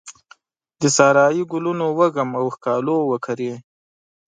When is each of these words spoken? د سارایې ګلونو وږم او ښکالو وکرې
د 0.81 0.83
سارایې 0.97 1.43
ګلونو 1.51 1.85
وږم 1.99 2.29
او 2.39 2.45
ښکالو 2.55 2.95
وکرې 3.11 3.51